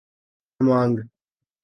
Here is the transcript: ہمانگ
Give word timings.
ہمانگ 0.59 0.97